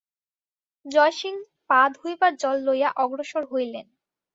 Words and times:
জয়সিংহ 0.85 1.39
পা 1.69 1.79
ধুইবার 1.95 2.31
জল 2.41 2.57
লইয়া 2.67 2.89
অগ্রসর 3.03 3.43
হইলেন। 3.51 3.85